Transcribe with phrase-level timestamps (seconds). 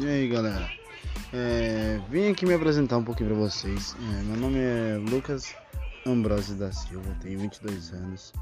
[0.00, 0.70] E aí galera,
[1.32, 3.96] é, vim aqui me apresentar um pouquinho para vocês.
[4.00, 5.52] É, meu nome é Lucas
[6.06, 8.32] Ambrosio da Silva, tenho 22 anos,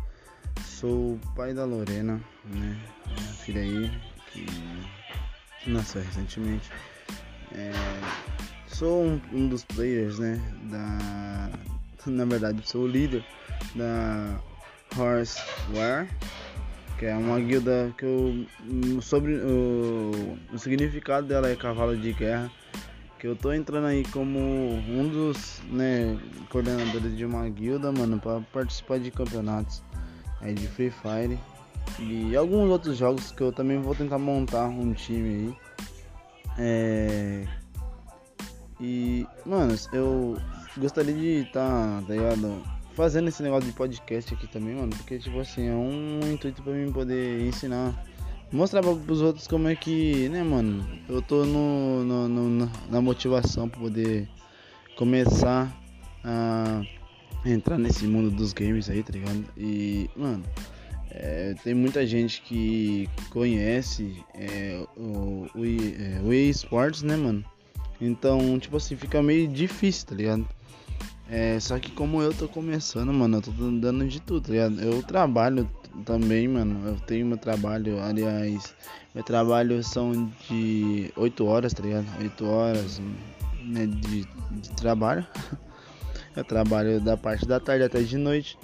[0.67, 3.91] sou pai da Lorena, né, minha filha aí
[4.31, 4.47] que
[5.67, 6.71] nasceu recentemente.
[7.53, 7.73] É,
[8.67, 11.51] sou um, um, dos players, né, da,
[12.05, 13.25] na verdade sou o líder
[13.75, 14.39] da
[14.95, 16.07] Horseware
[16.99, 18.47] que é uma guilda que eu
[19.03, 22.51] sobre o, o significado dela é cavalo de guerra
[23.19, 26.19] que eu tô entrando aí como um dos né,
[26.51, 29.83] coordenadores de uma guilda mano para participar de campeonatos
[30.41, 31.39] aí de Free Fire
[31.99, 35.57] e alguns outros jogos que eu também vou tentar montar um time aí.
[36.59, 37.47] É...
[38.81, 40.37] e mano eu
[40.79, 45.19] gostaria de estar tá, tá ligado fazendo esse negócio de podcast aqui também, mano, porque
[45.19, 47.95] tipo assim, é um intuito para mim poder ensinar,
[48.51, 53.01] mostrar para os outros como é que, né, mano, eu tô no, no, no na
[53.03, 54.27] motivação para poder
[54.97, 55.71] começar
[56.25, 56.81] a
[57.45, 59.45] entrar nesse mundo dos games aí, tá ligado?
[59.59, 60.43] E, mano,
[61.11, 67.45] é, tem muita gente que conhece é, o, o, é, o eSports, né, mano?
[68.01, 70.49] Então, tipo assim, fica meio difícil, tá ligado?
[71.29, 74.81] É, só que como eu tô começando, mano, eu tô dando de tudo, tá ligado?
[74.81, 75.69] Eu trabalho
[76.05, 76.89] também, mano.
[76.89, 78.75] Eu tenho meu trabalho, aliás,
[79.15, 82.07] meu trabalho são de 8 horas, tá ligado?
[82.21, 83.01] 8 horas
[83.63, 84.25] né, de,
[84.61, 85.27] de trabalho.
[86.37, 88.59] Eu trabalho da parte da tarde até de noite.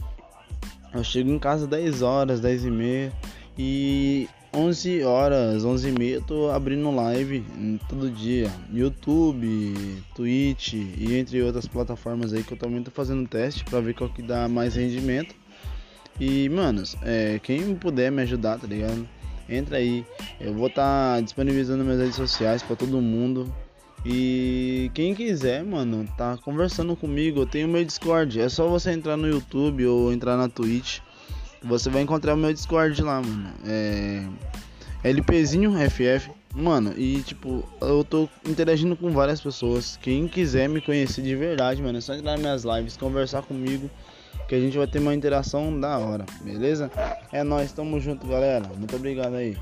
[0.92, 3.12] Eu chego em casa 10 horas, 10 e meia.
[3.56, 7.42] E 11 horas, 11 e meia, tô abrindo live
[7.88, 8.52] todo dia.
[8.70, 13.94] YouTube, Twitch e entre outras plataformas aí que eu também tô fazendo teste pra ver
[13.94, 15.34] qual que dá mais rendimento.
[16.20, 19.08] E, manos, é, quem puder me ajudar, tá ligado?
[19.48, 20.04] Entra aí.
[20.38, 23.52] Eu vou estar tá disponibilizando minhas redes sociais para todo mundo.
[24.04, 28.38] E quem quiser, mano, tá conversando comigo, eu tenho meu Discord.
[28.38, 30.98] É só você entrar no YouTube ou entrar na Twitch
[31.64, 33.50] você vai encontrar o meu Discord lá, mano.
[33.66, 34.24] É.
[35.04, 36.30] LPzinho FF.
[36.54, 39.98] Mano, e tipo, eu tô interagindo com várias pessoas.
[40.02, 43.90] Quem quiser me conhecer de verdade, mano, é só entrar nas minhas lives, conversar comigo.
[44.48, 46.90] Que a gente vai ter uma interação da hora, beleza?
[47.32, 48.68] É nós, tamo junto, galera.
[48.76, 49.56] Muito obrigado aí.